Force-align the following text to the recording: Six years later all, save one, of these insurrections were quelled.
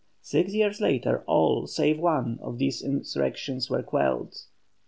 Six 0.23 0.55
years 0.55 0.81
later 0.81 1.23
all, 1.27 1.67
save 1.67 1.99
one, 1.99 2.39
of 2.41 2.57
these 2.57 2.81
insurrections 2.81 3.69
were 3.69 3.83
quelled. 3.83 4.35